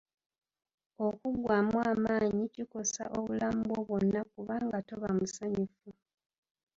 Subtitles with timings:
[1.07, 5.89] Okuggwamu amaanyi kikosa obulamu bwo bwonna kubanga toba musanyufu